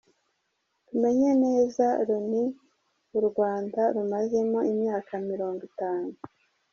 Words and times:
Tumenye 0.87 1.29
neza 1.43 1.85
Loni 2.07 2.43
u 3.17 3.21
Rwanda 3.27 3.81
rumazemo 3.95 4.59
imyaka 4.71 5.11
mirongo 5.29 5.61
itanu 5.69 6.11